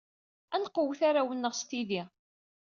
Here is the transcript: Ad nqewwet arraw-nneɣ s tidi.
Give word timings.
Ad 0.55 0.61
nqewwet 0.63 1.01
arraw-nneɣ 1.09 1.53
s 1.55 1.61
tidi. 1.69 2.01